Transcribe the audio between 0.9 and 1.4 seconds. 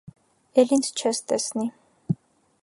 չես